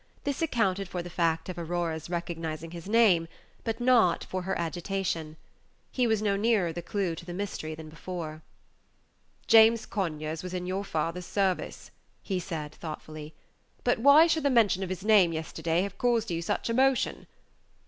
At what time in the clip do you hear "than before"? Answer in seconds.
7.75-8.41